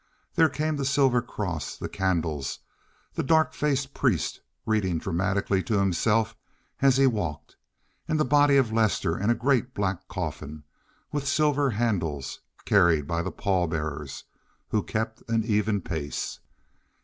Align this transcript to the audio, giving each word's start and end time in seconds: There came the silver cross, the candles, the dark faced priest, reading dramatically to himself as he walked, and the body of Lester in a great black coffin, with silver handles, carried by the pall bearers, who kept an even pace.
There 0.33 0.49
came 0.49 0.77
the 0.77 0.83
silver 0.83 1.21
cross, 1.21 1.77
the 1.77 1.87
candles, 1.87 2.57
the 3.13 3.21
dark 3.21 3.53
faced 3.53 3.93
priest, 3.93 4.41
reading 4.65 4.97
dramatically 4.97 5.61
to 5.65 5.77
himself 5.77 6.35
as 6.81 6.97
he 6.97 7.05
walked, 7.05 7.55
and 8.07 8.19
the 8.19 8.25
body 8.25 8.57
of 8.57 8.73
Lester 8.73 9.15
in 9.15 9.29
a 9.29 9.35
great 9.35 9.75
black 9.75 10.07
coffin, 10.07 10.63
with 11.11 11.27
silver 11.27 11.69
handles, 11.69 12.39
carried 12.65 13.05
by 13.05 13.21
the 13.21 13.31
pall 13.31 13.67
bearers, 13.67 14.23
who 14.69 14.81
kept 14.81 15.21
an 15.29 15.43
even 15.45 15.81
pace. 15.81 16.39